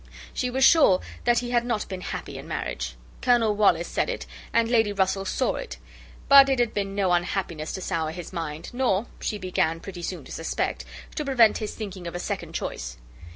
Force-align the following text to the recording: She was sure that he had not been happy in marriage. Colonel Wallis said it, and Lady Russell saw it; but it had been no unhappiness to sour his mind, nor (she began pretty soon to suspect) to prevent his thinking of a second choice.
She 0.33 0.49
was 0.49 0.63
sure 0.63 0.99
that 1.25 1.37
he 1.37 1.51
had 1.51 1.63
not 1.63 1.87
been 1.87 2.01
happy 2.01 2.39
in 2.39 2.47
marriage. 2.47 2.95
Colonel 3.21 3.55
Wallis 3.55 3.87
said 3.87 4.09
it, 4.09 4.25
and 4.51 4.67
Lady 4.67 4.91
Russell 4.91 5.25
saw 5.25 5.53
it; 5.57 5.77
but 6.27 6.49
it 6.49 6.57
had 6.57 6.73
been 6.73 6.95
no 6.95 7.11
unhappiness 7.13 7.71
to 7.73 7.81
sour 7.81 8.09
his 8.09 8.33
mind, 8.33 8.71
nor 8.73 9.05
(she 9.19 9.37
began 9.37 9.79
pretty 9.79 10.01
soon 10.01 10.25
to 10.25 10.31
suspect) 10.31 10.85
to 11.13 11.23
prevent 11.23 11.59
his 11.59 11.75
thinking 11.75 12.07
of 12.07 12.15
a 12.15 12.19
second 12.19 12.53
choice. 12.55 12.97